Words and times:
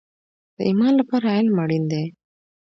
د 0.55 0.57
ایمان 0.69 0.93
لپاره 1.01 1.35
علم 1.37 1.55
اړین 1.63 1.83
دی 1.91 2.03